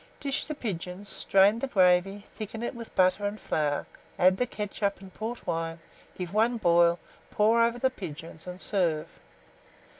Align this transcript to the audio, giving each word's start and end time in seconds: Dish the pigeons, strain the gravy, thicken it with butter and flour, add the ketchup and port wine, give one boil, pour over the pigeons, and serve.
Dish 0.19 0.47
the 0.47 0.55
pigeons, 0.55 1.07
strain 1.07 1.59
the 1.59 1.67
gravy, 1.67 2.25
thicken 2.33 2.63
it 2.63 2.73
with 2.73 2.95
butter 2.95 3.23
and 3.23 3.39
flour, 3.39 3.85
add 4.17 4.37
the 4.37 4.47
ketchup 4.47 4.99
and 4.99 5.13
port 5.13 5.45
wine, 5.45 5.77
give 6.17 6.33
one 6.33 6.57
boil, 6.57 6.97
pour 7.29 7.61
over 7.63 7.77
the 7.77 7.91
pigeons, 7.91 8.47
and 8.47 8.59
serve. 8.59 9.07